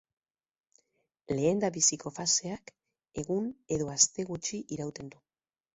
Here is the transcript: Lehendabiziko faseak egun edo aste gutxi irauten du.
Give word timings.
Lehendabiziko 1.33 2.13
faseak 2.17 2.75
egun 3.25 3.55
edo 3.79 3.95
aste 3.99 4.31
gutxi 4.35 4.65
irauten 4.79 5.15
du. 5.17 5.27